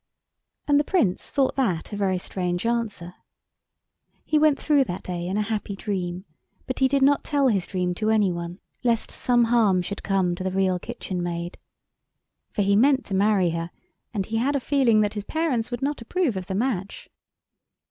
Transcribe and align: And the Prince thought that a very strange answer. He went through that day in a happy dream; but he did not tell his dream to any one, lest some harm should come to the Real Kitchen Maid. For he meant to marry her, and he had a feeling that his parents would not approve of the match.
And 0.67 0.79
the 0.79 0.83
Prince 0.83 1.29
thought 1.29 1.55
that 1.57 1.93
a 1.93 1.95
very 1.95 2.17
strange 2.17 2.65
answer. 2.65 3.13
He 4.25 4.39
went 4.39 4.59
through 4.59 4.85
that 4.85 5.03
day 5.03 5.27
in 5.27 5.37
a 5.37 5.43
happy 5.43 5.75
dream; 5.75 6.25
but 6.65 6.79
he 6.79 6.87
did 6.87 7.03
not 7.03 7.23
tell 7.23 7.49
his 7.49 7.67
dream 7.67 7.93
to 7.93 8.09
any 8.09 8.31
one, 8.31 8.59
lest 8.83 9.11
some 9.11 9.43
harm 9.43 9.83
should 9.83 10.01
come 10.01 10.33
to 10.33 10.43
the 10.43 10.49
Real 10.49 10.79
Kitchen 10.79 11.21
Maid. 11.21 11.59
For 12.51 12.63
he 12.63 12.75
meant 12.75 13.05
to 13.05 13.13
marry 13.13 13.51
her, 13.51 13.69
and 14.11 14.25
he 14.25 14.37
had 14.37 14.55
a 14.55 14.59
feeling 14.59 15.01
that 15.01 15.13
his 15.13 15.23
parents 15.23 15.69
would 15.69 15.83
not 15.83 16.01
approve 16.01 16.35
of 16.35 16.47
the 16.47 16.55
match. 16.55 17.07